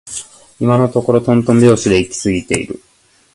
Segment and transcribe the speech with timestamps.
[0.59, 2.81] 今のところとんとん拍子で行き過ぎている